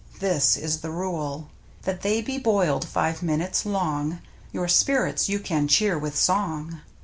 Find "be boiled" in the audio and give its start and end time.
2.23-2.87